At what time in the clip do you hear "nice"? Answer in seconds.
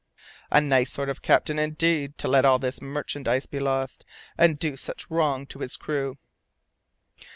0.59-0.91